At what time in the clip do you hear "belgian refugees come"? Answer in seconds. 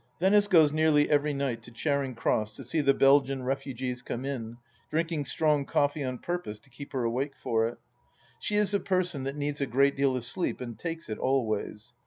2.95-4.25